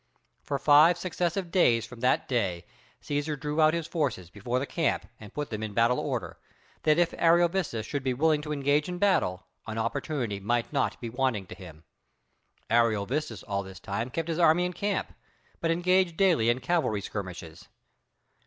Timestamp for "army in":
14.39-14.73